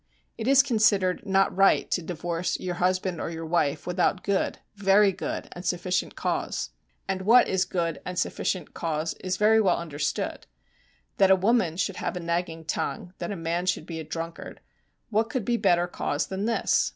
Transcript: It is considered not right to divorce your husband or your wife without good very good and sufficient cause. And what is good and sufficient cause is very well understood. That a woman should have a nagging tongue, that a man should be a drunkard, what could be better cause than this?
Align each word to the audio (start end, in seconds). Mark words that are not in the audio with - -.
It 0.35 0.47
is 0.47 0.63
considered 0.63 1.27
not 1.27 1.55
right 1.55 1.91
to 1.91 2.01
divorce 2.01 2.59
your 2.59 2.73
husband 2.73 3.21
or 3.21 3.29
your 3.29 3.45
wife 3.45 3.85
without 3.85 4.23
good 4.23 4.57
very 4.75 5.11
good 5.11 5.47
and 5.51 5.63
sufficient 5.63 6.15
cause. 6.15 6.71
And 7.07 7.21
what 7.21 7.47
is 7.47 7.65
good 7.65 8.01
and 8.03 8.17
sufficient 8.17 8.73
cause 8.73 9.13
is 9.23 9.37
very 9.37 9.61
well 9.61 9.77
understood. 9.77 10.47
That 11.17 11.29
a 11.29 11.35
woman 11.35 11.77
should 11.77 11.97
have 11.97 12.17
a 12.17 12.19
nagging 12.19 12.65
tongue, 12.65 13.13
that 13.19 13.29
a 13.31 13.35
man 13.35 13.67
should 13.67 13.85
be 13.85 13.99
a 13.99 14.03
drunkard, 14.03 14.61
what 15.11 15.29
could 15.29 15.45
be 15.45 15.55
better 15.55 15.85
cause 15.85 16.25
than 16.25 16.45
this? 16.45 16.89